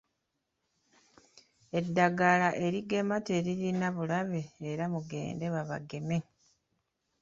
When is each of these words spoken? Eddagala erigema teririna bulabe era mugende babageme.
Eddagala 1.79 2.47
erigema 2.65 3.17
teririna 3.27 3.87
bulabe 3.95 4.41
era 4.71 4.83
mugende 4.93 5.45
babageme. 5.53 6.17